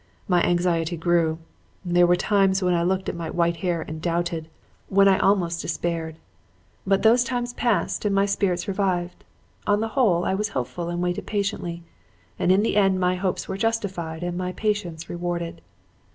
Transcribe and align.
My 0.27 0.41
anxiety 0.41 0.97
grew. 0.97 1.37
There 1.85 2.07
were 2.07 2.15
times 2.15 2.63
when 2.63 2.73
I 2.73 2.81
looked 2.81 3.07
at 3.07 3.15
my 3.15 3.29
white 3.29 3.57
hair 3.57 3.83
and 3.83 4.01
doubted; 4.01 4.49
when 4.89 5.07
I 5.07 5.19
almost 5.19 5.61
despaired. 5.61 6.15
But 6.87 7.03
those 7.03 7.23
times 7.23 7.53
passed 7.53 8.03
and 8.03 8.15
my 8.15 8.25
spirits 8.25 8.67
revived. 8.67 9.23
On 9.67 9.79
the 9.79 9.89
whole, 9.89 10.25
I 10.25 10.33
was 10.33 10.49
hopeful 10.57 10.89
and 10.89 11.03
waited 11.03 11.27
patiently; 11.27 11.83
and 12.39 12.51
in 12.51 12.63
the 12.63 12.77
end 12.77 12.99
my 12.99 13.13
hopes 13.13 13.47
were 13.47 13.57
justified 13.57 14.23
and 14.23 14.35
my 14.35 14.53
patience 14.53 15.07
rewarded. 15.07 15.61